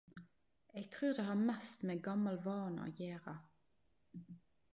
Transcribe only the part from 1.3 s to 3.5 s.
mest med gammal vane å gjere.